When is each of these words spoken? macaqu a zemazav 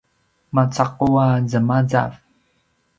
macaqu 0.55 1.07
a 1.25 1.27
zemazav 1.51 2.11